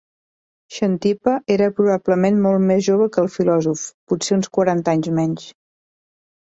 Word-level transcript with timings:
Xantipa 0.77 1.33
era 1.57 1.67
probablement 1.81 2.41
molt 2.47 2.65
més 2.71 2.83
jove 2.91 3.09
que 3.13 3.25
el 3.27 3.31
filòsof, 3.37 3.87
potser 4.15 4.35
uns 4.41 4.53
quaranta 4.59 4.99
anys 5.01 5.17
menys. 5.21 5.51